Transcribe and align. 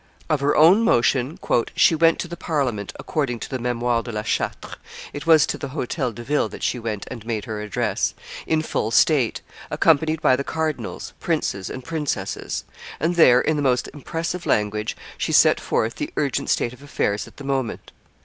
Of 0.31 0.39
her 0.39 0.55
own 0.57 0.81
motion 0.83 1.37
"she 1.75 1.93
went 1.93 2.17
to 2.21 2.27
the 2.27 2.35
Parliament 2.35 2.91
(according 2.97 3.37
to 3.41 3.49
the 3.51 3.59
Memoires 3.59 4.03
de 4.03 4.11
la 4.11 4.23
Chatre 4.23 4.77
it 5.13 5.27
was 5.27 5.45
to 5.45 5.59
the 5.59 5.67
Hotel 5.77 6.11
de 6.11 6.23
Ville 6.23 6.49
that 6.49 6.63
she 6.63 6.79
went 6.79 7.05
and 7.11 7.23
made 7.23 7.45
her 7.45 7.61
address) 7.61 8.15
in 8.47 8.63
full 8.63 8.89
state, 8.89 9.41
accompanied 9.69 10.19
by 10.19 10.35
the 10.35 10.43
cardinals, 10.43 11.13
princes, 11.19 11.69
and 11.69 11.83
princesses; 11.85 12.63
and 12.99 13.13
there, 13.15 13.41
in 13.41 13.57
the 13.57 13.61
most 13.61 13.89
impressive 13.93 14.47
language, 14.47 14.97
she 15.19 15.31
set 15.31 15.59
forth 15.59 15.97
the 15.97 16.11
urgent 16.17 16.49
state 16.49 16.73
of 16.73 16.81
affairs 16.81 17.27
at 17.27 17.37
the 17.37 17.43
moment. 17.43 17.91